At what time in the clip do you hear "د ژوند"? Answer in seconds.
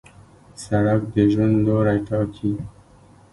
1.13-1.55